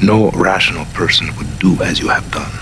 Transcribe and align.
No 0.00 0.30
rational 0.30 0.84
person 0.94 1.26
would 1.36 1.58
do 1.58 1.82
as 1.82 1.98
you 1.98 2.08
have 2.08 2.30
done. 2.30 2.52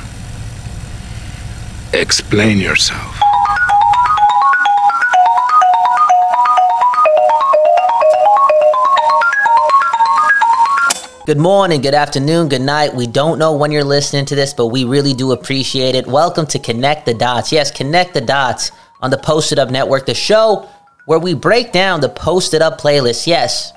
Explain 1.93 2.57
yourself. 2.57 3.21
Good 11.27 11.37
morning, 11.37 11.83
good 11.83 11.93
afternoon, 11.93 12.49
good 12.49 12.63
night. 12.63 12.95
We 12.95 13.07
don't 13.07 13.39
know 13.39 13.55
when 13.55 13.71
you're 13.71 13.85
listening 13.85 14.25
to 14.27 14.35
this, 14.35 14.55
but 14.55 14.69
we 14.69 14.85
really 14.85 15.13
do 15.13 15.33
appreciate 15.33 15.95
it. 15.95 16.07
Welcome 16.07 16.47
to 16.47 16.59
Connect 16.59 17.05
the 17.05 17.13
Dots. 17.13 17.53
Yes, 17.53 17.71
Connect 17.71 18.15
the 18.15 18.23
Dots 18.23 18.71
on 19.03 19.11
the 19.11 19.19
Posted 19.19 19.59
Up 19.59 19.71
Network, 19.71 20.07
the 20.07 20.15
show 20.15 20.67
where 21.05 21.19
we 21.19 21.35
break 21.35 21.71
down 21.71 22.01
the 22.01 22.09
Posted 22.09 22.63
Up 22.63 22.81
playlist. 22.81 23.27
Yes, 23.27 23.75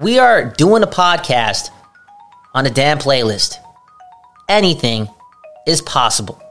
we 0.00 0.18
are 0.18 0.44
doing 0.44 0.82
a 0.82 0.88
podcast 0.88 1.70
on 2.54 2.66
a 2.66 2.70
damn 2.70 2.98
playlist. 2.98 3.56
Anything 4.48 5.08
is 5.66 5.80
possible, 5.82 6.42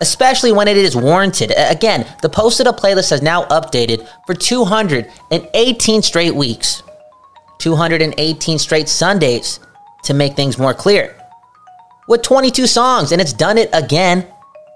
especially 0.00 0.52
when 0.52 0.68
it 0.68 0.76
is 0.76 0.96
warranted. 0.96 1.52
Again, 1.56 2.06
the 2.22 2.28
Posted 2.28 2.66
Up 2.66 2.80
playlist 2.80 3.10
has 3.10 3.22
now 3.22 3.44
updated 3.44 4.08
for 4.26 4.34
218 4.34 6.02
straight 6.02 6.34
weeks. 6.34 6.82
218 7.58 8.58
straight 8.58 8.88
Sundays 8.88 9.60
to 10.02 10.14
make 10.14 10.34
things 10.34 10.58
more 10.58 10.74
clear. 10.74 11.16
With 12.08 12.22
22 12.22 12.66
songs, 12.66 13.12
and 13.12 13.20
it's 13.20 13.32
done 13.32 13.56
it 13.56 13.70
again, 13.72 14.26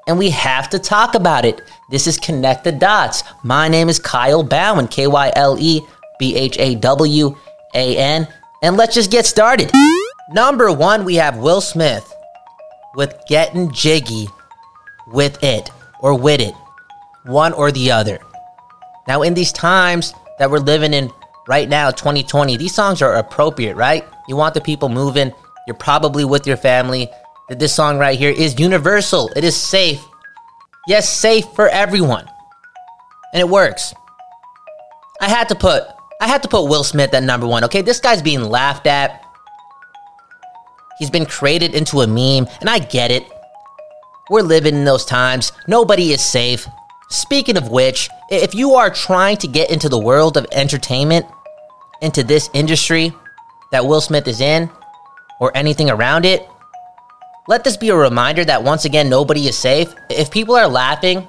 and 0.07 0.17
we 0.17 0.31
have 0.31 0.71
to 0.71 0.79
talk 0.79 1.17
about 1.17 1.45
it. 1.45 1.63
This 1.91 2.07
is 2.07 2.17
Connect 2.17 2.63
the 2.63 2.71
Dots. 2.71 3.25
My 3.43 3.67
name 3.67 3.89
is 3.89 3.99
Kyle 3.99 4.45
Bhawan, 4.45 4.89
K 4.89 5.09
Y 5.09 5.33
L 5.35 5.57
E 5.59 5.81
B 6.21 6.37
H 6.37 6.57
A 6.61 6.77
W 6.77 7.37
A 7.75 7.97
N, 7.97 8.29
and 8.63 8.77
let's 8.77 8.95
just 8.95 9.11
get 9.11 9.27
started. 9.27 9.73
Number 10.29 10.73
one, 10.73 11.05
we 11.05 11.15
have 11.17 11.37
Will 11.39 11.61
Smith 11.61 12.13
with 12.97 13.15
Getting 13.29 13.71
Jiggy 13.71 14.27
with 15.07 15.41
It 15.43 15.71
or 16.01 16.19
With 16.19 16.41
It, 16.41 16.55
one 17.25 17.53
or 17.53 17.71
the 17.71 17.93
other. 17.93 18.19
Now, 19.07 19.23
in 19.23 19.35
these 19.35 19.53
times 19.53 20.15
that 20.41 20.51
we're 20.51 20.59
living 20.59 20.93
in 20.93 21.13
right 21.47 21.69
now, 21.69 21.93
2020, 21.93 22.57
these 22.57 22.75
songs 22.75 23.03
are 23.03 23.15
appropriate, 23.15 23.77
right? 23.77 24.05
You 24.27 24.35
want 24.35 24.55
the 24.55 24.61
people 24.61 24.89
moving. 24.89 25.33
You're 25.69 25.77
probably 25.77 26.25
with 26.25 26.45
your 26.45 26.57
family. 26.57 27.09
This 27.49 27.73
song 27.73 27.99
right 27.99 28.19
here 28.19 28.31
is 28.31 28.59
universal. 28.59 29.31
It 29.37 29.45
is 29.45 29.57
safe. 29.57 30.05
Yes, 30.89 31.09
safe 31.09 31.45
for 31.55 31.69
everyone. 31.69 32.29
And 33.33 33.41
it 33.41 33.49
works. 33.49 33.95
I 35.21 35.29
had 35.29 35.49
to 35.51 35.55
put 35.55 35.85
I 36.21 36.27
had 36.27 36.43
to 36.43 36.49
put 36.49 36.65
Will 36.65 36.83
Smith 36.83 37.13
at 37.15 37.23
number 37.23 37.47
1. 37.47 37.65
Okay, 37.65 37.83
this 37.83 38.01
guy's 38.01 38.23
being 38.23 38.43
laughed 38.43 38.87
at. 38.87 39.23
He's 40.99 41.11
been 41.11 41.27
created 41.27 41.75
into 41.75 42.01
a 42.01 42.07
meme, 42.07 42.49
and 42.61 42.71
I 42.71 42.79
get 42.79 43.11
it. 43.11 43.25
We're 44.31 44.43
living 44.43 44.75
in 44.75 44.85
those 44.85 45.05
times. 45.05 45.53
Nobody 45.69 46.13
is 46.13 46.25
safe. 46.25 46.67
Speaking 47.11 47.57
of 47.57 47.71
which, 47.71 48.09
if 48.31 48.55
you 48.55 48.75
are 48.75 48.91
trying 48.91 49.37
to 49.39 49.47
get 49.47 49.71
into 49.71 49.89
the 49.89 49.99
world 49.99 50.37
of 50.37 50.47
entertainment, 50.53 51.27
into 52.03 52.23
this 52.23 52.51
industry 52.53 53.13
that 53.73 53.87
Will 53.87 54.01
Smith 54.01 54.27
is 54.27 54.41
in, 54.41 54.71
or 55.41 55.57
anything 55.57 55.91
around 55.91 56.25
it, 56.25 56.49
let 57.49 57.63
this 57.63 57.77
be 57.77 57.91
a 57.91 57.97
reminder 57.97 58.45
that 58.45 58.65
once 58.65 58.85
again, 58.85 59.09
nobody 59.09 59.47
is 59.47 59.57
safe. 59.57 59.95
If 60.11 60.31
people 60.31 60.57
are 60.57 60.67
laughing 60.67 61.29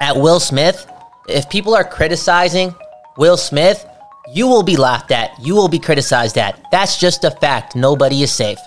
at 0.00 0.16
Will 0.16 0.38
Smith, 0.38 0.86
if 1.28 1.50
people 1.50 1.74
are 1.74 1.84
criticizing 1.84 2.74
Will 3.16 3.36
Smith, 3.36 3.84
you 4.32 4.46
will 4.46 4.62
be 4.62 4.76
laughed 4.76 5.10
at. 5.10 5.38
You 5.40 5.54
will 5.54 5.68
be 5.68 5.78
criticized 5.78 6.36
at. 6.38 6.60
That's 6.70 6.98
just 6.98 7.24
a 7.24 7.30
fact. 7.30 7.74
Nobody 7.74 8.22
is 8.22 8.32
safe. 8.32 8.58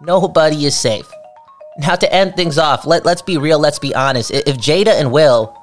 Nobody 0.00 0.66
is 0.66 0.76
safe. 0.76 1.10
Now, 1.78 1.94
to 1.96 2.12
end 2.12 2.36
things 2.36 2.58
off, 2.58 2.84
let, 2.84 3.04
let's 3.04 3.22
be 3.22 3.38
real, 3.38 3.58
let's 3.58 3.78
be 3.78 3.94
honest. 3.94 4.30
If 4.30 4.58
Jada 4.58 4.88
and 4.88 5.10
Will 5.10 5.56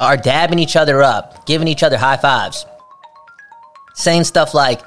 are 0.00 0.16
dabbing 0.16 0.58
each 0.58 0.76
other 0.76 1.02
up, 1.02 1.46
giving 1.46 1.68
each 1.68 1.82
other 1.82 1.96
high 1.96 2.18
fives, 2.18 2.66
saying 3.94 4.24
stuff 4.24 4.52
like, 4.52 4.82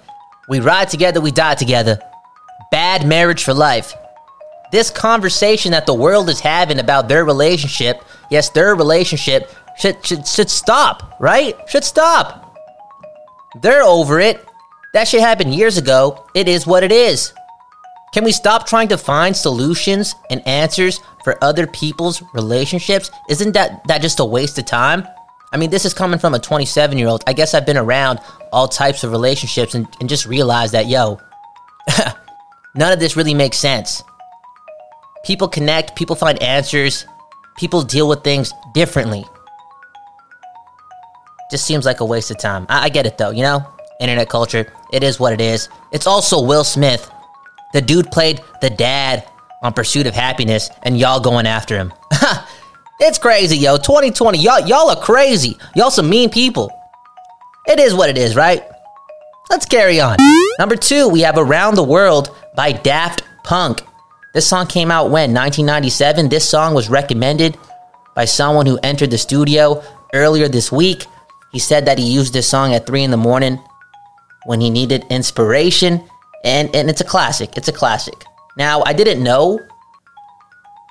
we 0.50 0.59
ride 0.59 0.90
together, 0.90 1.19
we 1.19 1.31
die 1.31 1.56
together, 1.56 2.00
bad 2.69 3.08
marriage 3.08 3.44
for 3.44 3.54
life. 3.54 3.94
This 4.72 4.92
conversation 4.92 5.72
that 5.72 5.86
the 5.86 5.94
world 5.94 6.30
is 6.30 6.40
having 6.40 6.80
about 6.80 7.08
their 7.08 7.25
relationship, 7.25 8.04
yes, 8.30 8.50
their 8.50 8.75
relationship, 8.75 9.52
should, 9.78 10.06
should, 10.06 10.28
should 10.28 10.50
stop, 10.50 11.16
right? 11.20 11.56
Should 11.70 11.84
stop. 11.84 12.56
They're 13.62 13.84
over 13.84 14.20
it. 14.20 14.44
That 14.94 15.08
shit 15.08 15.22
happened 15.22 15.54
years 15.54 15.78
ago. 15.78 16.26
It 16.34 16.48
is 16.48 16.66
what 16.66 16.84
it 16.84 16.92
is. 16.92 17.34
Can 18.14 18.24
we 18.24 18.32
stop 18.32 18.66
trying 18.66 18.88
to 18.88 18.98
find 18.98 19.36
solutions 19.36 20.16
and 20.30 20.46
answers 20.48 21.02
for 21.24 21.42
other 21.44 21.68
people's 21.68 22.24
relationships? 22.34 23.12
Isn't 23.30 23.52
that, 23.54 23.86
that 23.88 24.02
just 24.02 24.20
a 24.20 24.26
waste 24.26 24.58
of 24.58 24.66
time? 24.66 25.08
I 25.52 25.58
mean, 25.58 25.70
this 25.70 25.86
is 25.86 25.94
coming 25.94 26.20
from 26.20 26.34
a 26.34 26.40
27 26.40 26.98
year 26.98 27.08
old. 27.08 27.24
I 27.28 27.34
guess 27.34 27.54
I've 27.54 27.66
been 27.66 27.78
around 27.78 28.20
all 28.52 28.68
types 28.68 29.04
of 29.04 29.12
relationships 29.12 29.76
and, 29.76 29.88
and 30.00 30.10
just 30.10 30.26
realized 30.26 30.74
that, 30.74 30.88
yo, 30.88 31.20
none 32.76 32.92
of 32.92 33.00
this 33.00 33.16
really 33.16 33.34
makes 33.34 33.58
sense. 33.58 34.04
People 35.24 35.48
connect, 35.48 35.96
people 35.96 36.16
find 36.16 36.42
answers, 36.42 37.06
people 37.58 37.82
deal 37.82 38.08
with 38.08 38.24
things 38.24 38.54
differently. 38.74 39.26
Just 41.50 41.66
seems 41.66 41.85
like 41.85 42.00
a 42.02 42.06
waste 42.06 42.31
of 42.31 42.38
time. 42.38 42.66
I, 42.69 42.85
I 42.85 42.90
get 42.90 43.06
it 43.06 43.18
though, 43.18 43.31
you 43.31 43.44
know? 43.44 43.66
Internet 44.00 44.30
culture, 44.30 44.72
it 44.91 45.03
is 45.03 45.19
what 45.19 45.34
it 45.34 45.41
is. 45.41 45.69
It's 45.91 46.08
also 46.08 46.41
Will 46.41 46.63
Smith. 46.63 47.09
The 47.74 47.81
dude 47.81 48.12
played 48.12 48.41
the 48.62 48.69
dad 48.69 49.28
on 49.62 49.74
Pursuit 49.74 50.07
of 50.07 50.13
Happiness, 50.13 50.69
and 50.84 50.97
y'all 50.97 51.19
going 51.19 51.47
after 51.47 51.75
him. 51.75 51.91
it's 53.00 53.18
crazy, 53.18 53.57
yo. 53.57 53.78
2020, 53.78 54.38
y'all, 54.38 54.59
y'all 54.68 54.90
are 54.90 55.02
crazy. 55.02 55.57
Y'all 55.75 55.90
some 55.90 56.09
mean 56.09 56.30
people. 56.30 56.72
It 57.66 57.80
is 57.80 57.94
what 57.94 58.09
it 58.09 58.18
is, 58.18 58.36
right? 58.36 58.63
Let's 59.50 59.66
carry 59.66 60.00
on. 60.00 60.18
Number 60.59 60.75
two, 60.75 61.07
we 61.07 61.22
have 61.22 61.38
Around 61.38 61.75
the 61.75 61.84
World 61.84 62.36
by 62.56 62.72
Daft 62.72 63.24
Punk. 63.44 63.81
This 64.34 64.47
song 64.47 64.68
came 64.68 64.91
out 64.91 65.06
when? 65.06 65.34
1997. 65.34 66.30
This 66.30 66.47
song 66.47 66.74
was 66.74 66.90
recommended 66.90 67.57
by 68.16 68.25
someone 68.25 68.66
who 68.66 68.78
entered 68.84 69.12
the 69.12 69.18
studio 69.18 69.84
earlier 70.13 70.47
this 70.47 70.72
week. 70.72 71.06
He 71.52 71.59
said 71.59 71.85
that 71.85 71.97
he 71.97 72.06
used 72.06 72.34
this 72.34 72.47
song 72.47 72.74
at 72.74 72.85
3 72.85 73.03
in 73.03 73.12
the 73.12 73.18
morning 73.18 73.59
when 74.46 74.62
he 74.62 74.69
needed 74.69 75.06
inspiration, 75.09 76.03
and, 76.44 76.74
and 76.75 76.90
it's 76.90 77.02
a 77.02 77.06
classic. 77.06 77.58
It's 77.58 77.68
a 77.68 77.74
classic. 77.74 78.25
Now, 78.58 78.84
I 78.85 78.94
didn't 78.94 79.24
know 79.24 79.59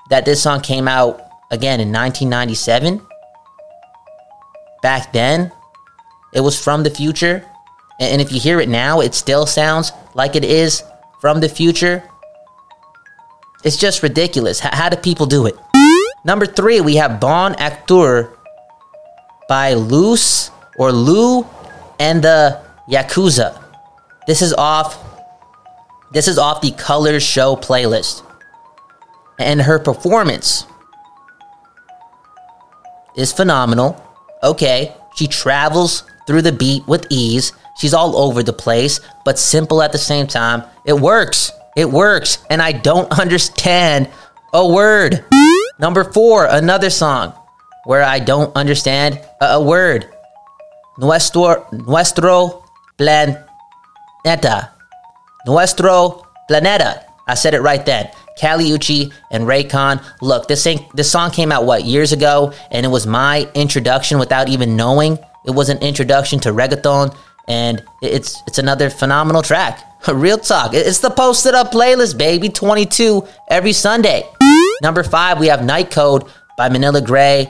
that 0.09 0.25
this 0.25 0.41
song 0.41 0.61
came 0.61 0.87
out 0.87 1.21
again 1.51 1.79
in 1.79 1.91
1997. 1.91 3.01
Back 4.81 5.11
then, 5.11 5.51
it 6.33 6.41
was 6.41 6.61
from 6.61 6.83
the 6.83 6.89
future. 6.89 7.45
And 7.99 8.21
if 8.21 8.31
you 8.31 8.39
hear 8.39 8.59
it 8.59 8.69
now, 8.69 9.01
it 9.01 9.15
still 9.15 9.45
sounds 9.45 9.91
like 10.13 10.35
it 10.35 10.45
is 10.45 10.83
from 11.19 11.39
the 11.39 11.49
future. 11.49 12.03
It's 13.63 13.77
just 13.77 14.03
ridiculous. 14.03 14.59
How, 14.59 14.75
how 14.75 14.89
do 14.89 14.97
people 14.97 15.25
do 15.25 15.47
it? 15.47 15.55
Number 16.23 16.45
three, 16.45 16.79
we 16.81 16.95
have 16.97 17.19
Bon 17.19 17.53
Acteur 17.55 18.36
by 19.47 19.73
Luce 19.73 20.51
or 20.77 20.91
Lou 20.91 21.45
and 21.99 22.23
the 22.23 22.61
Yakuza. 22.89 23.61
This 24.27 24.41
is 24.41 24.53
off. 24.53 25.03
This 26.11 26.27
is 26.27 26.37
off 26.37 26.61
the 26.61 26.71
Colors 26.71 27.23
Show 27.23 27.55
playlist. 27.55 28.23
And 29.39 29.61
her 29.61 29.79
performance 29.79 30.65
is 33.15 33.31
phenomenal. 33.31 34.01
Okay, 34.43 34.95
she 35.15 35.27
travels 35.27 36.03
through 36.25 36.41
the 36.41 36.51
beat 36.51 36.87
with 36.87 37.05
ease. 37.09 37.53
She's 37.77 37.93
all 37.93 38.17
over 38.17 38.41
the 38.43 38.53
place, 38.53 38.99
but 39.23 39.37
simple 39.37 39.81
at 39.81 39.91
the 39.91 39.97
same 39.97 40.27
time. 40.27 40.63
It 40.85 40.93
works. 40.93 41.51
It 41.75 41.89
works. 41.89 42.39
And 42.49 42.61
I 42.61 42.71
don't 42.71 43.11
understand 43.19 44.09
a 44.53 44.67
word. 44.67 45.23
Number 45.79 46.03
four, 46.03 46.45
another 46.45 46.89
song 46.89 47.33
where 47.87 48.03
I 48.03 48.19
don't 48.19 48.53
understand 48.53 49.17
a, 49.39 49.61
word. 49.61 50.13
Nuestro, 50.99 51.65
nuestro 51.71 52.65
planeta. 52.97 54.71
Nuestro 55.45 56.21
planeta. 56.49 57.05
I 57.29 57.35
said 57.35 57.53
it 57.53 57.61
right 57.61 57.85
then. 57.85 58.11
Kali 58.37 58.65
Uchis 58.65 59.13
and 59.31 59.45
Reykon. 59.45 60.03
Look, 60.21 60.49
this 60.49 60.65
thing, 60.65 60.85
this 60.95 61.09
song 61.09 61.31
came 61.31 61.49
out 61.49 61.65
what 61.65 61.85
years 61.85 62.11
ago, 62.11 62.51
and 62.71 62.85
it 62.85 62.89
was 62.89 63.07
my 63.07 63.49
introduction 63.55 64.19
without 64.19 64.49
even 64.49 64.75
knowing 64.75 65.17
it 65.45 65.51
was 65.51 65.69
an 65.69 65.77
introduction 65.77 66.41
to 66.41 66.49
reggaeton, 66.49 67.15
and 67.47 67.81
it's 68.01 68.43
it's 68.47 68.57
another 68.57 68.89
phenomenal 68.89 69.41
track. 69.41 69.81
Real 70.13 70.37
talk. 70.37 70.73
It's 70.73 70.99
the 70.99 71.09
posted 71.09 71.53
up 71.55 71.71
playlist, 71.71 72.17
baby. 72.17 72.49
22 72.49 73.25
every 73.47 73.71
Sunday. 73.71 74.29
Number 74.81 75.03
five, 75.03 75.39
we 75.39 75.47
have 75.47 75.63
Night 75.63 75.89
Code 75.89 76.25
by 76.57 76.67
Manila 76.67 77.01
Grey. 77.01 77.49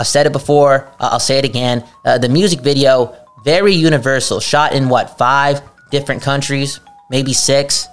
I've 0.00 0.06
said 0.06 0.26
it 0.26 0.32
before. 0.32 0.90
I'll 0.98 1.20
say 1.20 1.38
it 1.38 1.44
again. 1.44 1.84
Uh, 2.06 2.16
the 2.16 2.30
music 2.30 2.60
video, 2.60 3.14
very 3.44 3.74
universal, 3.74 4.40
shot 4.40 4.72
in 4.72 4.88
what, 4.88 5.18
five, 5.18 5.60
different 5.90 6.22
countries, 6.22 6.80
maybe 7.10 7.34
six. 7.34 7.86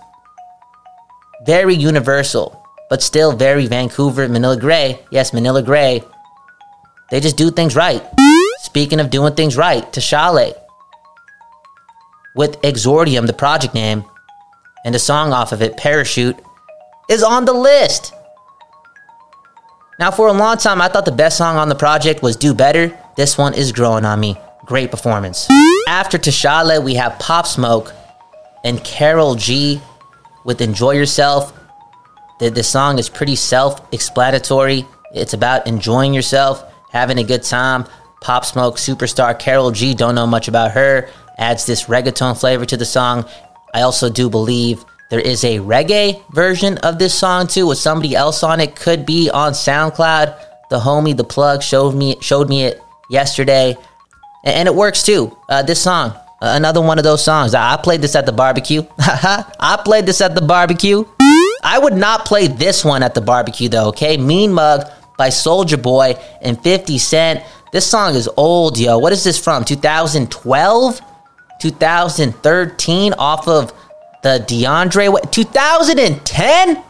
Very 1.45 1.75
universal, 1.75 2.63
but 2.89 3.04
still 3.04 3.33
very 3.36 3.68
Vancouver, 3.68 4.27
Manila 4.30 4.57
Grey. 4.57 5.06
Yes, 5.12 5.33
Manila 5.33 5.62
Grey. 5.62 6.01
They 7.12 7.19
just 7.19 7.36
do 7.36 7.51
things 7.51 7.75
right. 7.75 8.04
Speaking 8.62 9.01
of 9.01 9.10
doing 9.10 9.36
things 9.36 9.57
right, 9.57 9.83
Tashale 9.92 10.53
with 12.36 12.62
Exordium, 12.62 13.27
the 13.27 13.33
project 13.33 13.74
name, 13.74 14.06
and 14.86 14.95
a 14.95 15.00
song 15.00 15.33
off 15.33 15.51
of 15.51 15.62
it, 15.62 15.75
Parachute, 15.75 16.38
is 17.10 17.24
on 17.24 17.44
the 17.44 17.53
list. 17.53 18.13
Now, 19.99 20.11
for 20.11 20.27
a 20.27 20.33
long 20.33 20.57
time, 20.57 20.79
I 20.79 20.89
thought 20.89 21.05
the 21.05 21.11
best 21.11 21.38
song 21.38 21.57
on 21.57 21.69
the 21.69 21.75
project 21.75 22.21
was 22.21 22.35
Do 22.35 22.53
Better. 22.53 22.95
This 23.15 23.35
one 23.35 23.55
is 23.55 23.71
growing 23.71 24.05
on 24.05 24.19
me. 24.19 24.38
Great 24.63 24.91
performance. 24.91 25.47
After 25.88 26.19
Tashale, 26.19 26.83
we 26.83 26.94
have 26.94 27.17
Pop 27.17 27.47
Smoke 27.47 27.94
and 28.63 28.83
Karol 28.83 29.33
G 29.33 29.81
with 30.45 30.61
Enjoy 30.61 30.91
Yourself. 30.91 31.51
The, 32.39 32.51
the 32.51 32.61
song 32.61 32.99
is 32.99 33.09
pretty 33.09 33.35
self 33.35 33.91
explanatory. 33.91 34.85
It's 35.15 35.33
about 35.33 35.65
enjoying 35.65 36.13
yourself, 36.13 36.63
having 36.91 37.17
a 37.17 37.23
good 37.23 37.41
time. 37.41 37.88
Pop 38.21 38.45
Smoke 38.45 38.75
superstar 38.77 39.38
Karol 39.39 39.71
G, 39.71 39.95
don't 39.95 40.13
know 40.13 40.27
much 40.27 40.47
about 40.47 40.71
her, 40.71 41.09
adds 41.39 41.65
this 41.65 41.85
reggaeton 41.85 42.39
flavor 42.39 42.65
to 42.65 42.77
the 42.77 42.85
song. 42.85 43.25
I 43.73 43.81
also 43.81 44.11
do 44.11 44.29
believe 44.29 44.85
there 45.09 45.19
is 45.19 45.44
a 45.44 45.59
reggae 45.59 46.21
version 46.31 46.77
of 46.80 47.00
this 47.00 47.13
song 47.13 47.48
too 47.48 47.68
with 47.68 47.77
somebody 47.77 48.15
else 48.15 48.44
on 48.44 48.59
it. 48.59 48.75
Could 48.75 49.06
be 49.06 49.30
on 49.30 49.54
SoundCloud. 49.54 50.44
The 50.69 50.80
homie, 50.80 51.15
the 51.15 51.24
plug, 51.24 51.63
showed 51.63 51.95
me 51.95 52.18
showed 52.19 52.50
me 52.50 52.65
it 52.65 52.81
yesterday, 53.09 53.77
and, 54.44 54.68
it 54.68 54.75
works 54.75 55.04
too. 55.04 55.38
Uh, 55.48 55.63
this 55.63 55.81
song, 55.81 56.12
uh, 56.12 56.21
another 56.42 56.81
one 56.81 56.98
of 56.98 57.06
those 57.06 57.24
songs. 57.24 57.56
I 57.56 57.77
played 57.77 58.01
this 58.01 58.15
at 58.15 58.25
the 58.25 58.33
barbecue. 58.33 58.83
I 59.00 59.81
played 59.86 60.06
this 60.06 60.19
at 60.19 60.36
the 60.36 60.42
barbecue. 60.42 61.06
I 61.63 61.80
would 61.80 61.94
not 61.94 62.25
play 62.25 62.48
this 62.48 62.83
one 62.83 63.01
at 63.01 63.13
the 63.13 63.21
barbecue 63.21 63.69
though. 63.69 63.88
Okay, 63.89 64.18
Mean 64.18 64.51
Mug 64.51 64.89
by 65.18 65.30
Soulja 65.30 65.81
Boy 65.81 66.15
and 66.42 66.62
50 66.62 66.98
Cent. 66.98 67.44
This 67.71 67.86
song 67.86 68.15
is 68.15 68.30
old, 68.36 68.77
yo. 68.77 68.98
What 68.98 69.13
is 69.13 69.24
this 69.24 69.39
from? 69.39 69.63
2012? 69.63 71.01
2013 71.60 73.13
off 73.13 73.48
of 73.48 73.74
the 74.27 74.44
DeAndre 74.45 75.31
2010? 75.31 76.83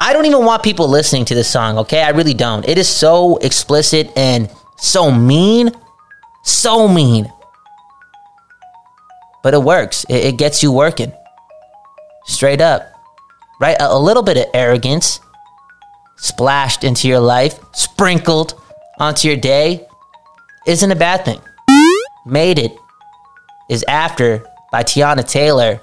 I 0.00 0.12
don't 0.12 0.26
even 0.26 0.44
want 0.44 0.62
people 0.62 0.86
listening 0.88 1.24
to 1.26 1.34
this 1.34 1.48
song, 1.48 1.78
okay? 1.78 2.02
I 2.02 2.10
really 2.10 2.34
don't. 2.34 2.68
It 2.68 2.76
is 2.76 2.88
so 2.88 3.38
explicit 3.38 4.12
and 4.16 4.50
so 4.76 5.10
mean. 5.10 5.72
So 6.42 6.86
mean. 6.88 7.32
But 9.42 9.54
it 9.54 9.62
works. 9.62 10.04
It, 10.10 10.24
it 10.26 10.38
gets 10.38 10.62
you 10.62 10.72
working. 10.72 11.12
Straight 12.26 12.60
up. 12.60 12.92
Right? 13.60 13.76
A, 13.80 13.92
a 13.92 13.98
little 13.98 14.22
bit 14.22 14.36
of 14.36 14.44
arrogance 14.52 15.20
splashed 16.16 16.84
into 16.84 17.08
your 17.08 17.20
life, 17.20 17.58
sprinkled 17.72 18.60
onto 18.98 19.28
your 19.28 19.36
day, 19.36 19.86
isn't 20.66 20.90
a 20.90 20.96
bad 20.96 21.24
thing. 21.24 21.40
Made 22.26 22.58
it 22.58 22.72
is 23.70 23.84
After 23.88 24.44
by 24.70 24.82
Teyana 24.82 25.26
Taylor. 25.26 25.80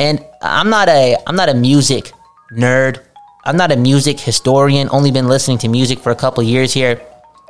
And 0.00 0.24
I'm 0.40 0.70
not 0.70 0.88
a 0.88 1.16
I'm 1.26 1.36
not 1.36 1.50
a 1.50 1.54
music 1.54 2.12
nerd. 2.50 3.04
I'm 3.44 3.58
not 3.58 3.70
a 3.70 3.76
music 3.76 4.18
historian, 4.18 4.88
only 4.90 5.10
been 5.10 5.28
listening 5.28 5.58
to 5.58 5.68
music 5.68 5.98
for 5.98 6.10
a 6.10 6.16
couple 6.16 6.42
years 6.42 6.72
here. 6.72 7.02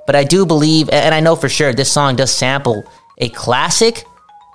But 0.04 0.16
I 0.16 0.24
do 0.24 0.44
believe 0.44 0.88
and 0.90 1.14
I 1.14 1.20
know 1.20 1.36
for 1.36 1.48
sure 1.48 1.72
this 1.72 1.92
song 1.92 2.16
does 2.16 2.32
sample 2.32 2.82
a 3.18 3.28
classic, 3.28 4.04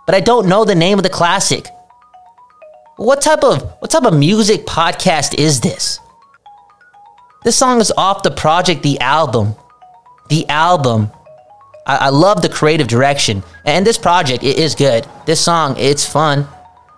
but 0.05 0.13
I 0.13 0.19
don't 0.19 0.49
know 0.49 0.65
the 0.65 0.75
name 0.75 0.99
of 0.99 1.03
the 1.03 1.09
classic. 1.09 1.69
What 2.97 3.21
type 3.21 3.45
of 3.45 3.63
what 3.79 3.91
type 3.91 4.03
of 4.03 4.13
music 4.13 4.65
podcast 4.65 5.39
is 5.39 5.61
this? 5.61 6.01
This 7.45 7.55
song 7.55 7.79
is 7.79 7.93
off 7.95 8.23
the 8.23 8.31
project 8.31 8.83
The 8.83 8.99
Album. 8.99 9.55
The 10.27 10.45
Album 10.49 11.11
I, 11.85 11.95
I 11.95 12.09
love 12.09 12.41
the 12.41 12.49
creative 12.49 12.87
direction, 12.87 13.41
and 13.63 13.87
this 13.87 13.97
project 13.97 14.43
it 14.43 14.57
is 14.57 14.75
good. 14.75 15.07
This 15.25 15.39
song 15.39 15.75
it's 15.77 16.05
fun, 16.05 16.45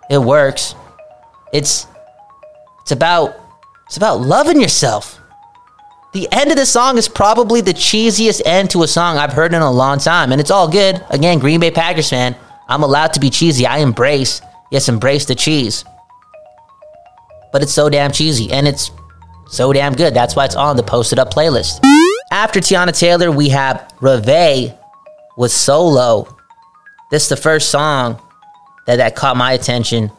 it 0.10 0.18
works. 0.18 0.74
It's 1.54 1.88
it's 2.82 2.92
about 2.92 3.40
it's 3.86 3.98
about 3.98 4.22
loving 4.22 4.62
yourself. 4.62 5.20
The 6.14 6.28
end 6.32 6.52
of 6.52 6.58
the 6.58 6.66
song 6.66 6.98
is 6.98 7.08
probably 7.08 7.62
the 7.62 7.74
cheesiest 7.74 8.42
end 8.46 8.70
to 8.72 8.84
a 8.84 8.88
song 8.88 9.18
I've 9.18 9.34
heard 9.34 9.54
in 9.54 9.62
a 9.62 9.72
long 9.72 10.00
time, 10.00 10.32
and 10.32 10.42
it's 10.42 10.52
all 10.52 10.68
good. 10.68 11.04
Again, 11.10 11.40
Green 11.40 11.60
Bay 11.60 11.70
Packers 11.70 12.10
fan, 12.10 12.36
I'm 12.68 12.84
allowed 12.84 13.14
to 13.14 13.20
be 13.20 13.30
cheesy. 13.30 13.68
I 13.68 13.80
embrace, 13.80 14.42
yes, 14.72 14.90
embrace 14.90 15.26
the 15.26 15.36
cheese. 15.36 15.86
But 17.52 17.62
it's 17.62 17.74
so 17.74 17.90
damn 17.90 18.12
cheesy, 18.12 18.52
and 18.52 18.68
it's 18.68 18.92
so 19.48 19.72
damn 19.74 19.94
good. 19.94 20.14
That's 20.14 20.36
why 20.36 20.46
it's 20.46 20.56
on 20.56 20.76
the 20.76 20.84
posted 20.84 21.20
up 21.20 21.34
playlist. 21.34 21.86
After 22.32 22.60
Teyana 22.60 22.98
Taylor, 22.98 23.32
we 23.32 23.50
have 23.50 23.94
Reve 24.02 24.74
with 25.38 25.52
Solo. 25.52 26.36
This 27.12 27.24
is 27.24 27.30
the 27.30 27.38
first 27.38 27.70
song 27.70 28.20
that, 28.86 28.98
that 28.98 29.16
caught 29.16 29.38
my 29.38 29.54
attention 29.54 30.12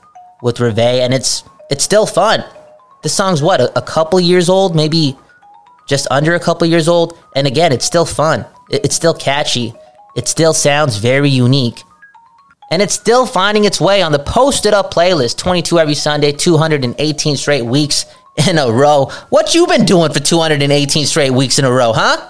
with 0.43 0.61
Reve, 0.61 0.79
and 0.79 1.15
it's 1.15 1.45
it's 1.71 1.85
still 1.85 2.07
fun. 2.07 2.45
This 3.03 3.15
song's 3.15 3.43
what, 3.43 3.61
a, 3.61 3.79
a 3.79 3.83
couple 3.83 4.19
years 4.21 4.49
old, 4.49 4.75
maybe 4.75 5.17
just 5.87 6.07
under 6.11 6.35
a 6.35 6.41
couple 6.41 6.67
years 6.67 6.89
old, 6.89 7.19
and 7.35 7.47
again, 7.47 7.73
it's 7.73 7.85
still 7.85 8.05
fun. 8.05 8.45
It, 8.71 8.85
it's 8.85 8.95
still 8.95 9.15
catchy. 9.15 9.75
It 10.17 10.29
still 10.29 10.53
sounds 10.53 10.97
very 10.97 11.31
unique. 11.31 11.83
And 12.71 12.83
it's 12.83 12.95
still 12.95 13.25
finding 13.25 13.65
its 13.65 13.81
way 13.81 14.03
on 14.03 14.13
the 14.13 14.19
posted 14.19 14.75
up 14.75 14.93
playlist 14.93 15.39
22 15.39 15.79
every 15.79 15.95
Sunday, 15.95 16.33
218 16.33 17.37
straight 17.37 17.63
weeks 17.63 18.05
in 18.49 18.59
a 18.59 18.71
row. 18.71 19.07
What 19.31 19.55
you 19.55 19.67
been 19.67 19.85
doing 19.85 20.13
for 20.13 20.21
218 20.21 21.07
straight 21.07 21.31
weeks 21.31 21.59
in 21.59 21.65
a 21.65 21.73
row, 21.73 21.93
huh? 21.93 22.29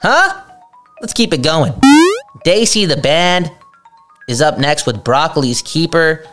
Huh? 0.00 0.42
Let's 1.00 1.12
keep 1.12 1.34
it 1.34 1.42
going. 1.42 1.74
Daisy 2.44 2.86
the 2.86 2.96
band 2.96 3.52
is 4.28 4.40
up 4.40 4.58
next 4.58 4.86
with 4.86 5.04
Broccoli's 5.04 5.62
Keeper. 5.62 6.26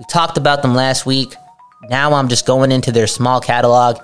We 0.00 0.06
talked 0.06 0.38
about 0.38 0.62
them 0.62 0.74
last 0.74 1.04
week. 1.04 1.34
Now 1.90 2.14
I'm 2.14 2.28
just 2.28 2.46
going 2.46 2.72
into 2.72 2.90
their 2.90 3.06
small 3.06 3.38
catalog. 3.38 3.98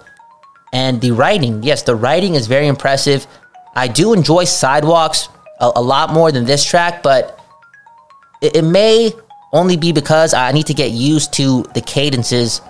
And 0.70 1.00
the 1.00 1.12
writing, 1.12 1.62
yes, 1.62 1.84
the 1.84 1.96
writing 1.96 2.34
is 2.34 2.46
very 2.46 2.66
impressive. 2.66 3.26
I 3.74 3.88
do 3.88 4.12
enjoy 4.12 4.44
Sidewalks 4.44 5.30
a, 5.58 5.72
a 5.76 5.80
lot 5.80 6.12
more 6.12 6.30
than 6.30 6.44
this 6.44 6.62
track, 6.66 7.02
but 7.02 7.40
it, 8.42 8.56
it 8.56 8.62
may 8.62 9.10
only 9.54 9.78
be 9.78 9.92
because 9.92 10.34
I 10.34 10.52
need 10.52 10.66
to 10.66 10.74
get 10.74 10.90
used 10.90 11.32
to 11.34 11.62
the 11.72 11.80
cadences 11.80 12.60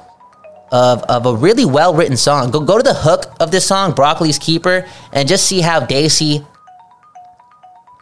of, 0.71 1.03
of 1.05 1.27
a 1.27 1.35
really 1.35 1.65
well 1.65 1.95
written 1.95 2.17
song. 2.17 2.53
Go 2.53 2.61
go 2.61 2.77
to 2.77 2.83
the 2.85 2.95
hook 2.95 3.27
of 3.41 3.51
this 3.51 3.67
song, 3.67 3.93
Broccoli's 3.93 4.39
Keeper, 4.39 4.87
and 5.13 5.29
just 5.29 5.47
see 5.47 5.61
how 5.61 5.81
Daisy 5.81 6.47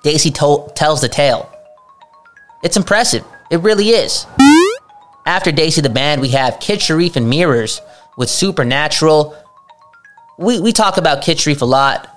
Daisy 0.02 0.30
to- 0.32 0.70
tells 0.74 1.00
the 1.00 1.08
tale. 1.08 1.50
It's 2.62 2.76
impressive. 2.76 3.24
It 3.50 3.60
really 3.60 3.88
is. 3.88 4.26
After 5.26 5.52
Daisy 5.52 5.80
the 5.80 5.88
band, 5.88 6.20
we 6.20 6.28
have 6.30 6.60
Kid 6.60 6.82
Sharif 6.82 7.16
and 7.16 7.28
Mirrors 7.30 7.80
with 8.16 8.28
Supernatural. 8.28 9.36
We, 10.38 10.60
we 10.60 10.72
talk 10.72 10.96
about 10.98 11.22
Kid 11.22 11.40
Sharif 11.40 11.62
a 11.62 11.64
lot. 11.64 12.08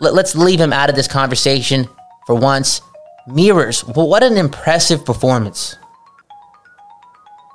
Let, 0.00 0.14
let's 0.14 0.34
leave 0.34 0.60
him 0.60 0.72
out 0.72 0.90
of 0.90 0.96
this 0.96 1.08
conversation 1.08 1.88
for 2.26 2.34
once. 2.34 2.82
Mirrors, 3.26 3.82
what 3.82 4.22
an 4.22 4.36
impressive 4.36 5.04
performance. 5.04 5.76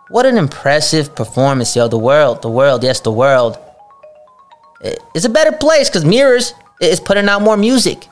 What 0.09 0.25
an 0.25 0.37
impressive 0.37 1.15
performance, 1.15 1.75
yo. 1.75 1.87
The 1.87 1.97
world, 1.97 2.41
the 2.41 2.49
world, 2.49 2.83
yes, 2.83 2.99
the 2.99 3.11
world 3.11 3.57
It's 5.15 5.25
a 5.25 5.29
better 5.29 5.51
place 5.51 5.89
because 5.89 6.05
Mirrors 6.05 6.53
is 6.81 6.99
putting 6.99 7.29
out 7.29 7.41
more 7.41 7.57
music. 7.57 8.07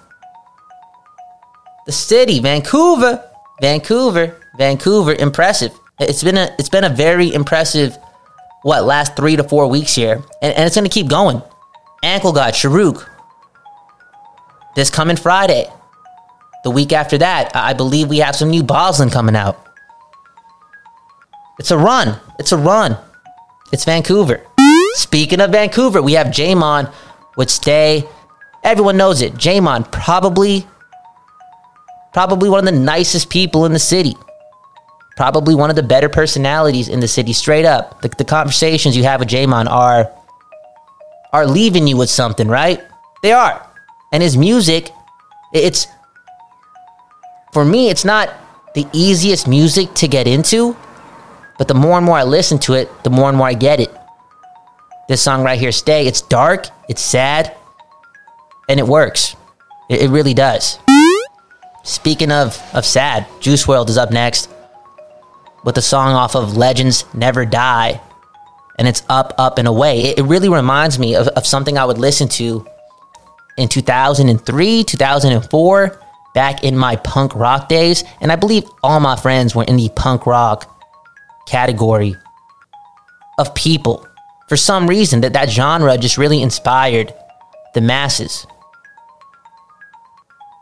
The 1.86 1.92
city, 1.92 2.40
Vancouver, 2.40 3.24
Vancouver, 3.62 4.40
Vancouver, 4.58 5.14
impressive. 5.16 5.78
It's 6.00 6.24
been 6.24 6.38
a 6.38 6.56
it's 6.58 6.70
been 6.70 6.84
a 6.84 6.90
very 6.90 7.34
impressive 7.34 7.98
what 8.62 8.84
last 8.84 9.16
three 9.16 9.36
to 9.36 9.44
four 9.44 9.68
weeks 9.68 9.96
here, 9.96 10.24
and, 10.42 10.54
and 10.56 10.66
it's 10.66 10.76
gonna 10.76 10.90
keep 10.90 11.08
going. 11.08 11.42
Ankle 12.04 12.34
God, 12.34 12.54
Sharuk. 12.54 13.08
This 14.76 14.90
coming 14.90 15.18
Friday. 15.18 15.68
The 16.64 16.72
week 16.72 16.92
after 16.92 17.18
that, 17.18 17.56
I 17.56 17.74
believe 17.74 18.10
we 18.10 18.18
have 18.18 18.36
some 18.36 18.50
new 18.50 18.64
Boslen 18.64 19.12
coming 19.12 19.36
out. 19.36 19.66
It's 21.58 21.72
a 21.72 21.78
run. 21.78 22.20
It's 22.38 22.52
a 22.52 22.58
run. 22.58 22.98
It's 23.72 23.86
Vancouver. 23.86 24.46
Speaking 24.94 25.40
of 25.40 25.52
Vancouver, 25.52 26.02
we 26.02 26.14
have 26.14 26.28
Jamon 26.28 26.92
with 27.38 27.50
Stay. 27.50 28.08
Everyone 28.64 28.98
knows 28.98 29.22
it. 29.22 29.34
Jamon 29.36 29.90
probably 29.90 30.68
Probably 32.12 32.50
one 32.50 32.60
of 32.60 32.66
the 32.66 32.80
nicest 32.80 33.30
people 33.30 33.66
in 33.66 33.74
the 33.74 33.80
city. 33.80 34.16
Probably 35.20 35.54
one 35.54 35.70
of 35.70 35.76
the 35.76 35.84
better 35.84 36.08
personalities 36.08 36.88
in 36.88 37.02
the 37.02 37.08
city, 37.10 37.34
straight 37.34 37.66
up. 37.66 38.02
The, 38.02 38.08
the 38.08 38.24
conversations 38.24 38.96
you 38.96 39.04
have 39.04 39.20
with 39.20 39.28
Jamon 39.28 39.70
are 39.70 40.10
are 41.34 41.46
leaving 41.46 41.88
you 41.88 41.98
with 41.98 42.10
something, 42.10 42.48
right? 42.48 42.82
They 43.22 43.34
are. 43.34 43.68
And 44.14 44.24
his 44.24 44.38
music, 44.38 44.92
it's 45.54 45.88
for 47.52 47.66
me, 47.66 47.90
it's 47.90 48.06
not 48.06 48.34
the 48.76 48.88
easiest 48.94 49.46
music 49.46 49.94
to 49.96 50.08
get 50.08 50.26
into, 50.26 50.78
but 51.58 51.68
the 51.68 51.74
more 51.74 51.98
and 51.98 52.06
more 52.06 52.18
I 52.18 52.24
listen 52.24 52.58
to 52.60 52.76
it, 52.76 52.88
the 53.04 53.10
more 53.10 53.28
and 53.28 53.38
more 53.38 53.48
I 53.48 53.56
get 53.56 53.82
it. 53.82 53.94
This 55.10 55.22
song 55.22 55.44
right 55.44 55.60
here, 55.60 55.74
Stay, 55.74 56.08
it's 56.08 56.22
dark, 56.22 56.68
it's 56.88 57.02
sad, 57.02 57.58
and 58.70 58.80
it 58.80 58.88
works. 58.88 59.36
It, 59.90 60.04
it 60.04 60.10
really 60.12 60.34
does. 60.34 60.80
Speaking 61.84 62.32
of, 62.32 62.58
of 62.74 62.86
sad, 62.86 63.28
Juice 63.42 63.66
WRLD 63.66 63.90
is 63.90 63.98
up 63.98 64.12
next 64.12 64.50
with 65.64 65.78
a 65.78 65.82
song 65.82 66.14
off 66.14 66.36
of 66.36 66.58
Legends 66.58 67.06
Never 67.14 67.46
Die. 67.46 68.02
And 68.78 68.88
it's 68.88 69.04
up, 69.10 69.34
up, 69.38 69.58
and 69.58 69.68
away. 69.68 70.02
It, 70.02 70.20
it 70.20 70.24
really 70.24 70.50
reminds 70.50 70.98
me 70.98 71.16
of, 71.16 71.28
of 71.30 71.46
something 71.46 71.78
I 71.78 71.86
would 71.86 71.98
listen 71.98 72.30
to 72.30 72.66
in 73.58 73.68
2003, 73.68 74.84
2004, 74.86 76.02
back 76.34 76.64
in 76.64 76.78
my 76.78 76.96
punk 76.98 77.36
rock 77.36 77.68
days. 77.68 78.04
And 78.22 78.32
I 78.32 78.38
believe 78.38 78.64
all 78.82 79.00
my 79.00 79.18
friends 79.18 79.54
were 79.54 79.66
in 79.66 79.76
the 79.76 79.90
punk 79.96 80.26
rock 80.26 80.80
category 81.46 82.16
of 83.38 83.54
people. 83.54 84.08
For 84.48 84.56
some 84.56 84.88
reason, 84.88 85.22
that, 85.22 85.34
that 85.34 85.50
genre 85.50 85.98
just 85.98 86.18
really 86.18 86.42
inspired 86.42 87.14
the 87.74 87.82
masses. 87.82 88.48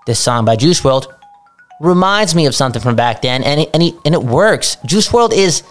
This 0.07 0.19
song 0.19 0.45
by 0.45 0.55
Juice 0.55 0.81
WRLD 0.81 1.16
reminds 1.79 2.35
me 2.35 2.45
of 2.45 2.55
something 2.55 2.81
from 2.81 2.95
back 2.95 3.21
then, 3.21 3.43
and 3.43 3.61
it, 3.61 3.69
and, 3.73 3.83
he, 3.83 3.95
and 4.05 4.13
it 4.15 4.23
works. 4.23 4.77
Juice 4.85 5.09
WRLD 5.09 5.33
is 5.33 5.63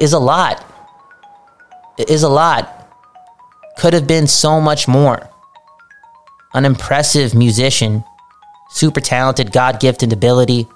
is 0.00 0.12
a 0.12 0.18
lot. 0.18 0.64
It 1.98 2.10
is 2.10 2.22
a 2.22 2.28
lot. 2.28 2.88
Could 3.76 3.92
have 3.92 4.06
been 4.06 4.26
so 4.26 4.60
much 4.60 4.86
more. 4.86 5.28
An 6.54 6.64
impressive 6.64 7.34
musician, 7.34 8.04
super 8.70 9.00
talented, 9.00 9.52
God 9.52 9.80
gifted 9.80 10.12
ability. 10.12 10.68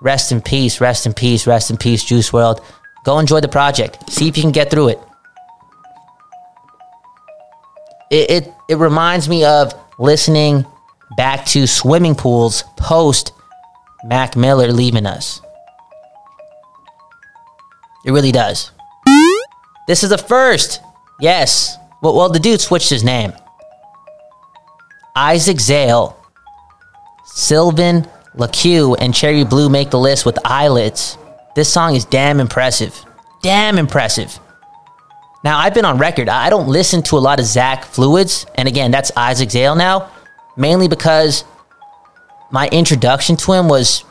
Rest 0.00 0.32
in 0.32 0.40
peace, 0.40 0.80
rest 0.80 1.06
in 1.06 1.12
peace, 1.12 1.46
rest 1.46 1.70
in 1.70 1.76
peace, 1.76 2.04
Juice 2.04 2.30
WRLD. 2.30 2.62
Go 3.04 3.18
enjoy 3.18 3.40
the 3.40 3.48
project. 3.48 4.10
See 4.10 4.28
if 4.28 4.36
you 4.36 4.42
can 4.42 4.52
get 4.52 4.70
through 4.70 4.88
it. 4.88 5.00
It, 8.10 8.30
it, 8.30 8.54
it 8.68 8.76
reminds 8.76 9.28
me 9.28 9.44
of 9.44 9.72
listening 9.98 10.66
back 11.16 11.44
to 11.46 11.66
swimming 11.66 12.14
pools 12.14 12.64
post 12.76 13.32
Mac 14.04 14.36
Miller 14.36 14.72
leaving 14.72 15.06
us. 15.06 15.40
It 18.04 18.12
really 18.12 18.32
does. 18.32 18.70
This 19.86 20.02
is 20.02 20.10
the 20.10 20.18
first. 20.18 20.80
Yes. 21.20 21.76
Well, 22.02 22.16
well, 22.16 22.30
the 22.30 22.38
dude 22.38 22.60
switched 22.60 22.88
his 22.88 23.04
name. 23.04 23.32
Isaac 25.14 25.60
Zale, 25.60 26.16
Sylvan 27.24 28.08
LaCue, 28.34 28.96
and 29.00 29.14
Cherry 29.14 29.44
Blue 29.44 29.68
make 29.68 29.90
the 29.90 29.98
list 29.98 30.24
with 30.24 30.38
eyelids. 30.44 31.18
This 31.54 31.70
song 31.70 31.94
is 31.94 32.04
damn 32.04 32.40
impressive. 32.40 33.04
Damn 33.42 33.76
impressive. 33.78 34.38
Now, 35.42 35.58
I've 35.58 35.74
been 35.74 35.84
on 35.84 35.98
record. 35.98 36.28
I 36.28 36.48
don't 36.48 36.68
listen 36.68 37.02
to 37.04 37.16
a 37.16 37.18
lot 37.18 37.40
of 37.40 37.46
Zach 37.46 37.84
Fluids. 37.84 38.46
And 38.54 38.68
again, 38.68 38.90
that's 38.90 39.10
Isaac 39.16 39.50
Zale 39.50 39.74
now 39.74 40.10
mainly 40.56 40.88
because 40.88 41.44
my 42.50 42.68
introduction 42.68 43.36
to 43.36 43.52
him 43.52 43.68
was 43.68 44.04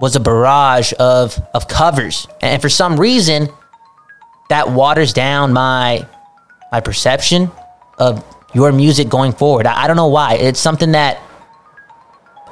was 0.00 0.16
a 0.16 0.20
barrage 0.20 0.92
of 0.98 1.40
of 1.54 1.68
covers, 1.68 2.26
and 2.40 2.60
for 2.60 2.68
some 2.68 2.98
reason, 2.98 3.48
that 4.48 4.70
waters 4.70 5.12
down 5.12 5.52
my 5.52 6.06
my 6.72 6.80
perception 6.80 7.50
of 7.98 8.24
your 8.54 8.72
music 8.72 9.08
going 9.08 9.32
forward. 9.32 9.66
I, 9.66 9.84
I 9.84 9.86
don't 9.86 9.96
know 9.96 10.08
why. 10.08 10.34
It's 10.34 10.60
something 10.60 10.92
that 10.92 11.20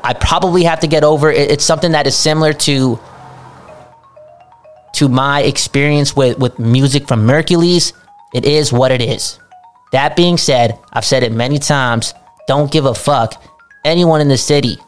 I 0.05 0.15
probably 0.15 0.65
have 0.65 0.81
to 0.81 0.87
get 0.87 1.05
over. 1.05 1.31
It, 1.31 1.51
it's 1.51 1.65
something 1.65 1.93
that 1.93 2.07
is 2.07 2.17
similar 2.17 2.53
to 2.53 2.99
to 4.95 5.09
my 5.09 5.43
experience 5.43 6.15
with 6.15 6.39
with 6.39 6.59
music 6.59 7.09
from 7.09 7.27
Merkules. 7.27 7.93
It 8.35 8.45
is 8.45 8.73
what 8.73 8.93
it 8.93 9.01
is. 9.01 9.39
That 9.93 10.17
being 10.17 10.37
said, 10.37 10.79
I've 10.93 11.05
said 11.05 11.23
it 11.23 11.33
many 11.33 11.59
times 11.59 12.13
don't 12.49 12.73
give 12.73 12.87
a 12.87 12.95
fuck. 12.95 13.41
Anyone 13.85 14.21
in 14.21 14.29
the 14.29 14.37
city 14.37 14.79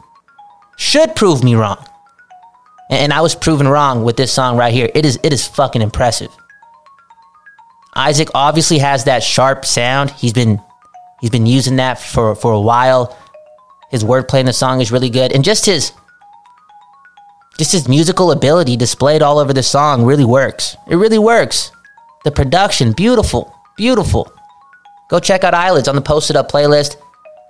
should 0.76 1.14
prove 1.14 1.44
me 1.44 1.54
wrong. 1.54 1.86
And 2.90 3.12
I 3.12 3.20
was 3.20 3.36
proven 3.36 3.68
wrong 3.68 4.02
with 4.02 4.16
this 4.16 4.32
song 4.32 4.56
right 4.56 4.74
here. 4.74 4.90
It 4.94 5.06
is 5.06 5.20
it 5.22 5.32
is 5.32 5.46
fucking 5.46 5.82
impressive. 5.82 6.34
Isaac 7.94 8.28
obviously 8.34 8.78
has 8.78 9.04
that 9.04 9.22
sharp 9.22 9.64
sound. 9.64 10.10
He's 10.10 10.32
been 10.32 10.60
he's 11.20 11.30
been 11.30 11.46
using 11.46 11.76
that 11.76 12.00
for 12.00 12.34
for 12.34 12.52
a 12.52 12.60
while. 12.60 13.16
His 13.90 14.02
wordplay 14.02 14.40
in 14.40 14.46
the 14.46 14.52
song 14.52 14.80
is 14.80 14.90
really 14.90 15.10
good, 15.10 15.32
and 15.32 15.44
just 15.44 15.66
his 15.66 15.92
just 17.58 17.72
his 17.72 17.88
musical 17.88 18.32
ability 18.32 18.76
displayed 18.76 19.20
all 19.20 19.38
over 19.38 19.52
the 19.52 19.62
song 19.62 20.04
really 20.04 20.24
works. 20.24 20.76
It 20.88 20.96
really 20.96 21.18
works. 21.18 21.72
The 22.24 22.30
production, 22.30 22.92
beautiful, 22.92 23.54
beautiful. 23.76 24.32
Go 25.08 25.20
check 25.20 25.44
out 25.44 25.54
Eyelids 25.54 25.88
on 25.88 25.94
the 25.94 26.00
posted 26.00 26.36
up 26.36 26.50
playlist. 26.50 26.96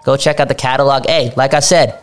Go 0.04 0.16
check 0.16 0.40
out 0.40 0.48
the 0.48 0.54
catalog. 0.54 1.06
Hey, 1.06 1.32
like 1.36 1.54
I 1.54 1.60
said, 1.60 2.02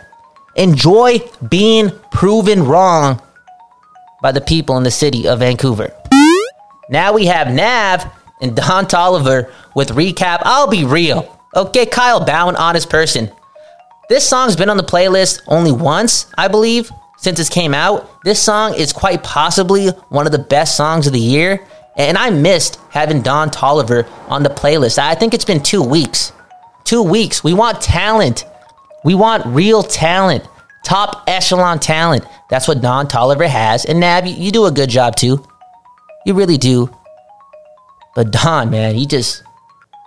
enjoy 0.56 1.20
being 1.48 1.92
proven 2.12 2.63
wrong 2.63 3.22
by 4.22 4.32
the 4.32 4.42
people 4.42 4.77
in 4.77 4.84
the 4.84 4.92
city 4.92 5.27
of 5.27 5.39
Vancouver. 5.39 5.94
Now 6.89 7.13
we 7.13 7.25
have 7.25 7.54
Nav 7.54 8.06
and 8.42 8.56
Don 8.56 8.86
Toliver 8.86 9.51
with 9.75 9.89
recap. 9.89 10.42
I'll 10.44 10.68
be 10.68 10.84
real. 10.84 11.34
Okay, 11.56 11.86
Kyle 11.86 12.24
Bhawan, 12.24 12.56
honest 12.58 12.89
person. 12.89 13.32
This 14.10 14.27
song's 14.27 14.56
been 14.56 14.70
on 14.70 14.77
the 14.77 14.84
playlist 14.84 15.42
only 15.48 15.72
once, 15.72 16.27
I 16.38 16.48
believe, 16.48 16.92
since 17.18 17.39
it 17.39 17.50
came 17.50 17.74
out. 17.74 18.24
This 18.24 18.42
song 18.42 18.74
is 18.75 18.94
quite 18.94 19.24
possibly 19.24 19.89
one 20.10 20.25
of 20.25 20.32
the 20.32 20.39
best 20.39 20.77
songs 20.77 21.08
of 21.08 21.13
the 21.13 21.20
year, 21.20 21.66
and 21.98 22.18
I 22.18 22.30
missed 22.30 22.80
having 22.89 23.22
Don 23.22 23.50
Toliver 23.50 24.08
on 24.30 24.44
the 24.44 24.50
playlist. 24.50 24.98
I 24.98 25.16
think 25.16 25.34
it's 25.34 25.46
been 25.46 25.62
two 25.62 25.84
weeks 25.84 26.32
two 26.88 27.03
weeks. 27.03 27.44
We 27.44 27.53
want 27.53 27.82
talent. 27.82 28.46
We 29.03 29.13
want 29.13 29.46
real 29.46 29.84
talent, 29.84 30.48
top 30.84 31.25
echelon 31.27 31.79
talent. 31.79 32.25
That's 32.50 32.67
what 32.67 32.82
Don 32.82 33.08
Toliver 33.08 33.48
has. 33.48 33.86
And 33.86 34.00
Nav, 34.00 34.25
you, 34.25 34.34
you 34.34 34.51
do 34.51 34.65
a 34.65 34.72
good 34.72 34.89
job 34.89 35.15
too. 35.15 35.46
You 36.25 36.34
really 36.34 36.58
do. 36.58 36.89
But 38.15 38.32
Don, 38.32 38.70
man, 38.72 38.96
he 38.96 39.06
just 39.06 39.44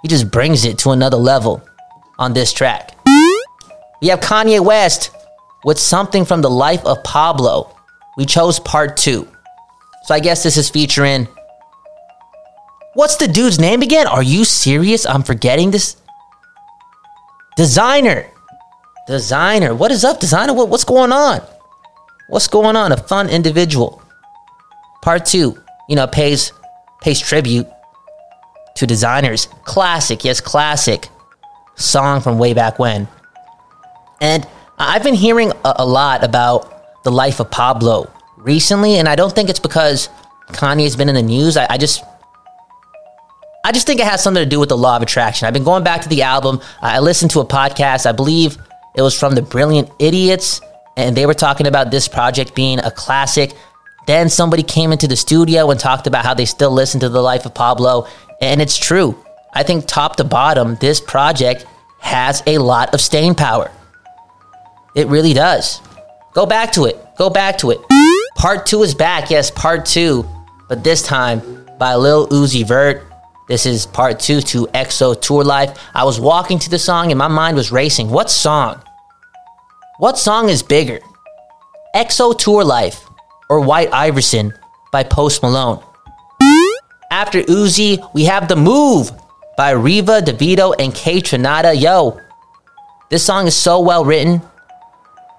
he 0.03 0.09
just 0.09 0.31
brings 0.31 0.65
it 0.65 0.79
to 0.79 0.91
another 0.91 1.19
level 1.19 1.63
on 2.19 2.33
this 2.33 2.53
track. 2.53 2.97
We 4.03 4.09
have 4.09 4.21
Kanye 4.21 4.65
West 4.65 5.11
with 5.65 5.79
something 5.79 6.25
from 6.25 6.41
the 6.41 6.51
life 6.51 6.85
of 6.87 7.05
Pablo. 7.05 7.77
We 8.17 8.25
chose 8.25 8.59
part 8.59 8.97
two. 8.97 9.29
So 10.05 10.15
I 10.15 10.21
guess 10.21 10.43
this 10.43 10.57
is 10.57 10.71
featuring. 10.71 11.29
What's 12.95 13.17
the 13.17 13.29
dude's 13.29 13.59
name 13.59 13.83
again? 13.83 14.07
Are 14.07 14.23
you 14.23 14.45
serious? 14.45 15.07
I'm 15.07 15.23
forgetting 15.23 15.71
this. 15.71 15.97
Desiigner. 17.61 18.27
Designer. 19.07 19.75
What 19.75 19.91
is 19.91 20.03
up, 20.03 20.19
Desiigner? 20.19 20.57
What, 20.57 20.71
what's 20.71 20.85
going 20.85 21.13
on? 21.13 21.43
What's 22.29 22.49
going 22.49 22.75
on? 22.75 22.91
A 22.91 22.97
fun 22.97 23.29
individual. 23.29 24.03
Part 25.03 25.27
two, 25.27 25.63
you 25.87 25.95
know, 25.95 26.07
pays 26.07 26.55
pays 27.03 27.21
tribute 27.21 27.67
to 28.77 28.87
designers. 28.87 29.47
Classic, 29.65 30.25
yes, 30.25 30.41
classic 30.41 31.11
song 31.75 32.23
from 32.23 32.39
way 32.39 32.55
back 32.55 32.79
when. 32.79 33.07
And 34.23 34.49
I've 34.79 35.03
been 35.03 35.15
hearing 35.15 35.51
a, 35.51 35.75
a 35.81 35.87
lot 35.87 36.25
about 36.25 37.05
the 37.05 37.13
life 37.13 37.41
of 37.41 37.51
Pablo 37.51 38.11
recently, 38.39 38.95
and 38.95 39.07
I 39.07 39.17
don't 39.17 39.35
think 39.35 39.51
it's 39.51 39.61
because 39.61 40.09
Kanye's 40.49 40.97
been 40.97 41.11
in 41.11 41.15
the 41.15 41.21
news. 41.23 41.59
I, 41.59 41.67
I 41.69 41.77
just 41.77 42.05
I 43.63 43.73
just 43.73 43.87
think 43.87 44.01
it 44.01 44.07
has 44.07 44.23
something 44.23 44.43
to 44.43 44.49
do 44.49 44.59
with 44.59 44.71
the 44.71 44.77
law 44.77 44.97
of 44.97 45.03
attraction. 45.03 45.47
I've 45.47 45.53
been 45.53 45.65
going 45.65 45.85
back 45.85 46.01
to 46.03 46.09
the 46.09 46.23
album. 46.23 46.61
I 46.81 47.01
listened 47.01 47.31
to 47.33 47.41
a 47.41 47.45
podcast. 47.45 48.07
I 48.07 48.13
believe 48.13 48.57
it 48.95 49.03
was 49.03 49.19
from 49.19 49.35
the 49.35 49.43
Brilliant 49.43 49.91
Idiots, 49.99 50.63
and 50.97 51.17
they 51.17 51.27
were 51.27 51.35
talking 51.35 51.67
about 51.67 51.91
this 51.91 52.09
project 52.09 52.55
being 52.55 52.79
a 52.79 52.91
classic. 52.91 53.53
Then 54.07 54.31
somebody 54.31 54.63
came 54.63 54.93
into 54.93 55.07
the 55.07 55.17
studio 55.17 55.71
and 55.71 55.79
talked 55.79 56.07
about 56.07 56.25
how 56.25 56.33
they 56.33 56.47
still 56.47 56.71
listen 56.71 57.01
to 57.01 57.11
The 57.11 57.21
Life 57.21 57.45
of 57.45 57.55
Pablo, 57.55 58.07
and 58.41 58.63
it's 58.63 58.79
true. 58.79 59.23
I 59.53 59.63
think 59.63 59.87
top 59.87 60.17
to 60.17 60.25
bottom, 60.25 60.77
this 60.77 61.01
project 61.01 61.67
has 61.99 62.43
a 62.47 62.59
lot 62.59 62.95
of 62.95 63.01
staying 63.01 63.35
power. 63.35 63.71
It 64.95 65.07
really 65.09 65.35
does. 65.35 65.83
Go 66.33 66.47
back 66.47 66.73
to 66.73 66.87
it. 66.87 66.99
Go 67.19 67.29
back 67.29 67.59
to 67.59 67.73
it. 67.73 67.79
Part 68.37 68.65
two 68.65 68.83
is 68.83 68.95
back. 68.95 69.29
Yes, 69.31 69.51
part 69.51 69.85
two, 69.85 70.27
but 70.69 70.83
this 70.83 71.03
time 71.03 71.67
by 71.79 71.95
Lil 71.95 72.27
Uzi 72.29 72.65
Vert 72.67 73.05
this 73.51 73.67
is 73.67 73.85
part 73.85 74.21
two 74.21 74.41
to 74.41 74.69
XO 74.69 75.21
Tour 75.21 75.43
Llif3. 75.43 75.77
I 75.93 76.05
was 76.05 76.21
walking 76.21 76.61
to 76.61 76.71
the 76.71 76.79
song 76.79 77.11
and 77.11 77.19
my 77.19 77.27
mind 77.27 77.57
was 77.57 77.73
racing. 77.73 78.09
What 78.09 78.31
song? 78.31 78.81
What 79.99 80.17
song 80.17 80.49
is 80.49 80.63
bigger? 80.63 81.01
XO 81.97 82.39
Tour 82.39 82.63
Llif3 82.63 83.11
or 83.49 83.61
White 83.61 83.93
Iverson 83.93 84.55
by 84.93 85.03
Post 85.03 85.43
Malone? 85.43 85.83
After 87.11 87.43
Uzi, 87.43 87.99
we 88.15 88.27
have 88.27 88.47
The 88.47 88.55
Move 88.55 89.11
by 89.57 89.71
Riva 89.73 90.21
DeVito 90.23 90.77
and 90.79 90.95
Kaytranada. 90.95 91.75
Yo, 91.79 92.21
this 93.11 93.27
song 93.27 93.49
is 93.49 93.57
so 93.57 93.81
well 93.81 94.05
written. 94.05 94.43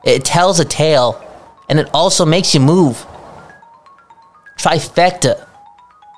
It 0.04 0.26
tells 0.26 0.60
a 0.60 0.66
tale 0.66 1.24
and 1.70 1.80
it 1.80 1.90
also 1.94 2.26
makes 2.26 2.54
you 2.54 2.60
move. 2.60 3.06
Trifecta. 4.60 5.48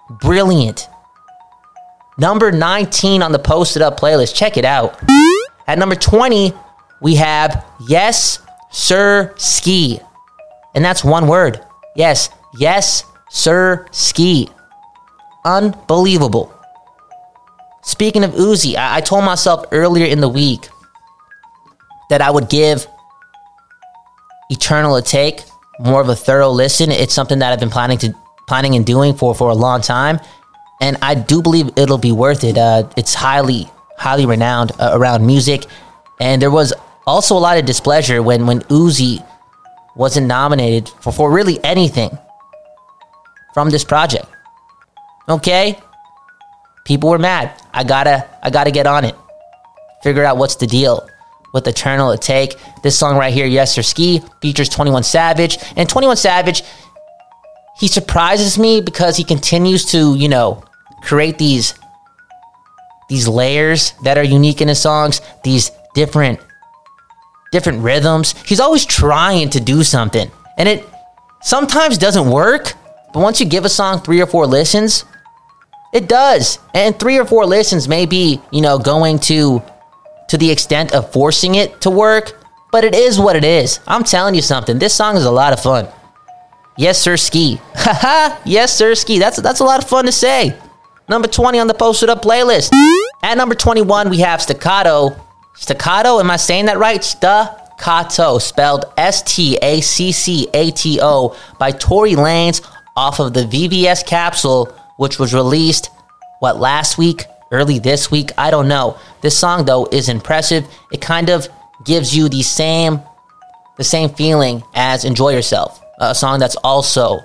Brilliant. 0.10 0.90
Number 2.18 2.52
19 2.52 3.24
on 3.24 3.32
the 3.32 3.40
posted 3.40 3.82
up 3.82 4.00
playlist. 4.00 4.36
Check 4.36 4.58
it 4.58 4.66
out. 4.66 5.00
At 5.68 5.80
number 5.80 5.96
20, 5.96 6.54
we 7.02 7.16
have 7.16 7.66
Yes, 7.88 8.40
Sir 8.72 9.34
Ski. 9.38 10.00
And 10.76 10.84
that's 10.84 11.04
one 11.04 11.28
word. 11.28 11.64
Yes, 11.96 12.30
yes, 12.58 13.04
Sir 13.30 13.88
Ski. 13.92 14.50
Unbelievable. 15.46 16.54
Speaking 17.84 18.24
of 18.24 18.32
Uzi, 18.32 18.76
I, 18.76 18.98
I 18.98 19.02
told 19.02 19.26
myself 19.26 19.66
earlier 19.72 20.06
in 20.06 20.22
the 20.22 20.30
week 20.30 20.70
that 22.10 22.22
I 22.22 22.32
would 22.32 22.50
give 22.50 22.88
Eternal 24.50 24.94
Atake, 24.94 25.50
more 25.80 26.02
of 26.02 26.10
a 26.10 26.16
thorough 26.16 26.50
listen. 26.50 26.92
It's 26.92 27.14
something 27.14 27.40
that 27.40 27.52
I've 27.52 27.60
been 27.60 27.70
planning 27.70 27.98
to 28.00 28.14
planning 28.48 28.76
and 28.76 28.86
doing 28.86 29.16
for 29.16 29.34
for 29.34 29.50
a 29.50 29.56
long 29.56 29.82
time, 29.82 30.20
and 30.84 30.98
I 31.02 31.16
do 31.16 31.42
believe 31.42 31.70
it'll 31.78 31.98
be 31.98 32.12
worth 32.12 32.44
it. 32.44 32.58
Uh, 32.58 32.90
it's 32.98 33.14
highly 33.14 33.70
highly 33.98 34.26
renowned 34.26 34.74
uh, 34.80 34.92
around 34.92 35.26
music, 35.26 35.66
and 36.20 36.42
there 36.42 36.52
was 36.52 36.74
also 37.08 37.38
a 37.38 37.40
lot 37.48 37.58
of 37.58 37.66
displeasure 37.66 38.22
when 38.22 38.46
when 38.46 38.60
Uzi 38.64 39.26
wasn't 39.96 40.28
nominated 40.28 40.90
for 41.02 41.14
for 41.14 41.32
really 41.32 41.64
anything 41.64 42.12
from 43.54 43.70
this 43.70 43.86
project. 43.86 44.26
Okay, 45.30 45.80
people 46.84 47.10
were 47.10 47.20
mad. 47.20 47.46
I 47.74 47.86
gotta 47.86 48.28
I 48.44 48.50
gotta 48.50 48.72
get 48.72 48.86
on 48.86 49.06
it. 49.06 49.16
Figure 50.04 50.26
out 50.26 50.36
what's 50.36 50.58
the 50.58 50.68
deal 50.68 51.08
with 51.54 51.66
Eternal 51.66 52.10
Atake. 52.10 52.60
This 52.82 53.00
song 53.00 53.16
right 53.16 53.34
here, 53.34 53.48
Yessirskiii, 53.48 54.20
features 54.42 54.68
21 54.68 55.04
Savage. 55.04 55.60
And 55.78 55.88
21 55.88 56.18
Savage, 56.18 56.62
he 57.80 57.88
surprises 57.88 58.60
me 58.60 58.82
because 58.82 59.16
he 59.16 59.24
continues 59.24 59.86
to, 59.94 60.16
you 60.16 60.28
know, 60.28 60.62
create 61.04 61.38
these 61.38 61.76
these 63.10 63.28
layers 63.28 63.94
that 64.04 64.18
are 64.18 64.24
unique 64.24 64.62
in 64.62 64.68
his 64.68 64.82
songs, 64.82 65.22
these 65.44 65.72
different 65.94 66.40
different 67.52 67.84
rhythms. 67.84 68.34
He's 68.46 68.60
always 68.60 68.86
trying 68.86 69.52
to 69.52 69.60
do 69.60 69.84
something. 69.84 70.32
And 70.58 70.68
it 70.68 70.84
sometimes 71.42 71.98
doesn't 72.00 72.30
work, 72.30 72.74
but 73.14 73.20
once 73.20 73.40
you 73.40 73.46
give 73.46 73.66
a 73.66 73.70
song 73.70 74.02
3 74.02 74.22
or 74.22 74.26
4 74.26 74.48
listens, 74.48 75.06
it 75.94 76.10
does. 76.10 76.58
And 76.74 77.00
3 77.00 77.20
or 77.20 77.26
4 77.26 77.46
listens 77.46 77.88
may 77.88 78.08
be, 78.08 78.42
you 78.52 78.62
know, 78.62 78.80
going 78.80 79.20
to 79.30 79.62
to 80.30 80.38
the 80.38 80.50
extent 80.50 80.96
of 80.96 81.12
forcing 81.12 81.56
it 81.56 81.80
to 81.82 81.92
work, 81.92 82.44
but 82.72 82.84
it 82.84 82.96
is 82.96 83.20
what 83.20 83.36
it 83.36 83.44
is. 83.44 83.80
I'm 83.86 84.04
telling 84.04 84.34
you 84.34 84.42
something. 84.42 84.80
This 84.80 84.96
song 84.96 85.16
is 85.16 85.26
a 85.26 85.32
lot 85.32 85.54
of 85.54 85.62
fun. 85.62 85.88
Yes, 86.76 87.00
sir, 87.00 87.18
ski. 87.18 87.62
Haha, 87.76 88.40
yes, 88.46 88.76
sir, 88.76 88.96
ski. 88.96 89.20
That's 89.20 89.40
that's 89.40 89.60
a 89.60 89.64
lot 89.64 89.84
of 89.84 89.88
fun 89.88 90.06
to 90.06 90.12
say. 90.12 90.58
Number 91.10 91.28
20 91.28 91.60
on 91.60 91.68
the 91.68 91.74
posted 91.74 92.10
up 92.10 92.22
playlist. 92.22 92.72
At 93.24 93.38
number 93.38 93.56
21, 93.56 94.10
we 94.10 94.20
have 94.20 94.42
Staccato. 94.42 95.16
Staccato, 95.56 96.20
am 96.20 96.32
I 96.32 96.38
saying 96.38 96.66
that 96.66 96.78
right? 96.78 97.04
Staccato, 97.04 98.38
spelled 98.38 98.86
S 98.98 99.22
T 99.24 99.58
A 99.62 99.82
C 99.82 100.12
C 100.12 100.48
A 100.54 100.72
T 100.72 101.00
O, 101.02 101.38
by 101.60 101.72
Tory 101.72 102.14
Lanez 102.14 102.66
off 102.96 103.20
of 103.20 103.34
the 103.34 103.44
VVS 103.44 104.06
capsule, 104.06 104.66
which 104.98 105.20
was 105.20 105.34
released, 105.34 105.90
what, 106.40 106.60
last 106.60 106.98
week? 106.98 107.26
Early 107.52 107.80
this 107.80 108.10
week? 108.10 108.32
I 108.38 108.50
don't 108.50 108.68
know. 108.68 108.98
This 109.22 109.38
song, 109.38 109.66
though, 109.66 109.86
is 109.92 110.10
impressive. 110.10 110.66
It 110.92 111.02
kind 111.02 111.30
of 111.30 111.48
gives 111.84 112.16
you 112.16 112.30
the 112.30 112.42
same 112.42 113.02
the 113.78 113.84
same 113.84 114.10
feeling 114.10 114.64
as 114.74 115.04
Enjoy 115.04 115.30
Yourself, 115.30 115.84
a 116.00 116.16
song 116.16 116.40
that's 116.40 116.56
also 116.58 117.20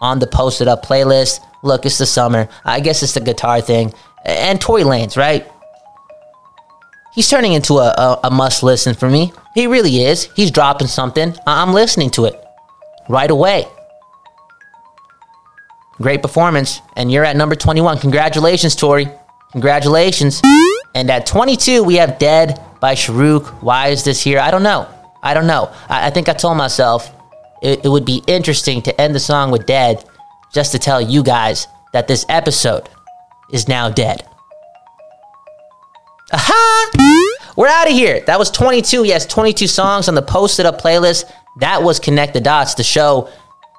on 0.00 0.18
the 0.18 0.26
posted 0.26 0.68
up 0.68 0.84
playlist. 0.84 1.40
Look, 1.62 1.86
it's 1.86 1.98
the 1.98 2.06
summer. 2.06 2.48
I 2.64 2.80
guess 2.80 3.02
it's 3.02 3.14
the 3.14 3.20
guitar 3.20 3.60
thing. 3.60 3.92
And 4.24 4.60
Tory 4.60 4.82
Lanez, 4.82 5.16
right? 5.16 5.50
He's 7.14 7.28
turning 7.28 7.54
into 7.54 7.78
a, 7.78 7.88
a, 7.88 8.20
a 8.24 8.30
must 8.30 8.62
listen 8.62 8.94
for 8.94 9.08
me. 9.08 9.32
He 9.54 9.66
really 9.66 10.02
is. 10.02 10.28
He's 10.36 10.50
dropping 10.50 10.88
something. 10.88 11.34
I'm 11.46 11.72
listening 11.72 12.10
to 12.10 12.26
it 12.26 12.34
right 13.08 13.30
away. 13.30 13.66
Great 15.96 16.20
performance. 16.20 16.80
And 16.94 17.10
you're 17.10 17.24
at 17.24 17.36
number 17.36 17.54
21. 17.54 17.98
Congratulations, 18.00 18.76
Tory. 18.76 19.08
Congratulations. 19.52 20.42
And 20.94 21.10
at 21.10 21.24
22, 21.24 21.84
we 21.84 21.94
have 21.94 22.18
Dead 22.18 22.60
by 22.80 22.94
Sharuk. 22.94 23.46
Why 23.62 23.88
is 23.88 24.04
this 24.04 24.20
here? 24.20 24.38
I 24.38 24.50
don't 24.50 24.62
know. 24.62 24.86
I 25.22 25.32
don't 25.32 25.46
know. 25.46 25.72
I, 25.88 26.08
I 26.08 26.10
think 26.10 26.28
I 26.28 26.34
told 26.34 26.58
myself 26.58 27.10
it, 27.66 27.84
it 27.84 27.88
would 27.88 28.04
be 28.04 28.22
interesting 28.28 28.80
to 28.82 29.00
end 29.00 29.12
the 29.14 29.20
song 29.20 29.50
with 29.50 29.66
Dead 29.66 30.04
just 30.54 30.70
to 30.72 30.78
tell 30.78 31.00
you 31.00 31.22
guys 31.24 31.66
that 31.92 32.06
this 32.06 32.24
episode 32.28 32.88
is 33.50 33.66
now 33.66 33.90
dead. 33.90 34.22
Aha! 36.32 36.90
We're 37.56 37.66
out 37.66 37.88
of 37.88 37.92
here. 37.92 38.20
That 38.26 38.38
was 38.38 38.50
22. 38.52 39.04
Yes, 39.04 39.26
22 39.26 39.66
songs 39.66 40.08
on 40.08 40.14
the 40.14 40.22
posted 40.22 40.64
up 40.64 40.80
playlist. 40.80 41.24
That 41.58 41.82
was 41.82 41.98
Connect 41.98 42.34
the 42.34 42.40
Dots, 42.40 42.74
the 42.74 42.84
show 42.84 43.28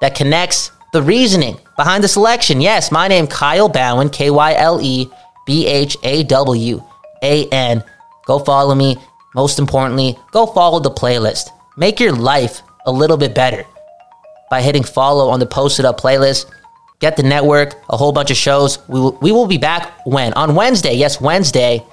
that 0.02 0.14
connects 0.14 0.70
the 0.92 1.02
reasoning 1.02 1.58
behind 1.76 2.04
the 2.04 2.08
selection. 2.08 2.60
Yes, 2.60 2.92
my 2.92 3.08
name 3.08 3.26
Kyle 3.26 3.70
Bhawan, 3.70 4.12
K 4.12 4.30
Y 4.30 4.54
L 4.54 4.80
E 4.82 5.08
B 5.46 5.66
H 5.66 5.96
A 6.02 6.24
W 6.24 6.82
A 7.22 7.48
N. 7.48 7.82
Go 8.26 8.38
follow 8.38 8.74
me. 8.74 8.96
Most 9.34 9.58
importantly, 9.58 10.18
go 10.30 10.44
follow 10.46 10.80
the 10.80 10.90
playlist. 10.90 11.50
Make 11.76 12.00
your 12.00 12.12
life 12.12 12.62
a 12.84 12.92
little 12.92 13.16
bit 13.16 13.34
better 13.34 13.64
by 14.50 14.62
hitting 14.62 14.82
follow 14.82 15.28
on 15.28 15.40
the 15.40 15.46
posted 15.46 15.84
up 15.84 16.00
playlist. 16.00 16.50
Get 17.00 17.16
the 17.16 17.22
network, 17.22 17.74
a 17.88 17.96
whole 17.96 18.12
bunch 18.12 18.30
of 18.30 18.36
shows. 18.36 18.78
We 18.88 18.98
will, 18.98 19.18
we 19.20 19.32
will 19.32 19.46
be 19.46 19.58
back 19.58 20.00
when? 20.04 20.32
On 20.34 20.54
Wednesday. 20.54 20.94
Yes, 20.94 21.20
Wednesday 21.20 21.84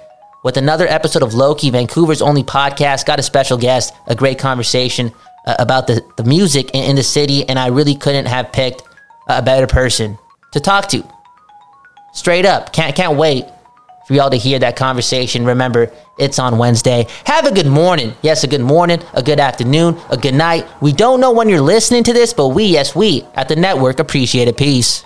with 0.44 0.58
another 0.58 0.88
episode 0.88 1.24
of 1.24 1.34
Loki, 1.34 1.70
Vancouver's 1.70 2.22
only 2.22 2.44
podcast. 2.44 3.06
Got 3.06 3.20
a 3.20 3.24
special 3.24 3.58
guest, 3.58 3.94
a 4.08 4.15
great 4.15 4.39
conversation 4.39 5.12
uh, 5.46 5.56
about 5.60 5.88
the, 5.88 6.02
the 6.18 6.24
music 6.24 6.72
in, 6.74 6.84
in 6.84 6.96
the 6.96 7.04
city, 7.04 7.48
and 7.50 7.60
I 7.60 7.68
really 7.68 7.96
couldn't 7.96 8.28
have 8.28 8.52
picked 8.52 8.84
a 9.28 9.41
better 9.41 9.68
person 9.68 10.18
to 10.54 10.60
talk 10.60 10.88
to. 10.89 11.04
Straight 12.13 12.46
up, 12.46 12.74
can't 12.74 12.96
can't 12.96 13.18
wait 13.18 13.46
for 14.06 14.13
y'all 14.13 14.30
to 14.30 14.38
hear 14.38 14.60
that 14.60 14.76
conversation. 14.76 15.46
Remember, 15.46 15.91
it's 16.18 16.39
on 16.39 16.58
Wednesday. 16.58 17.08
Have 17.26 17.46
a 17.46 17.54
good 17.54 17.68
morning. 17.68 18.13
Yes, 18.22 18.44
a 18.44 18.48
good 18.48 18.62
morning, 18.62 19.02
a 19.13 19.24
good 19.24 19.39
afternoon, 19.39 20.00
a 20.10 20.18
good 20.18 20.36
night. 20.36 20.68
We 20.82 20.94
don't 20.94 21.20
know 21.20 21.32
when 21.32 21.50
you're 21.50 21.62
listening 21.62 22.04
to 22.04 22.13
this, 22.13 22.34
but 22.34 22.50
we, 22.50 22.65
yes, 22.65 22.96
we 22.96 23.24
at 23.34 23.50
the 23.50 23.56
network 23.56 24.00
appreciate 24.00 24.48
it. 24.48 24.58
Peace. 24.58 25.06